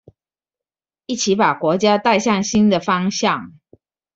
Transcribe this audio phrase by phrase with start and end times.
[1.05, 3.53] 一起把國家帶向新的方向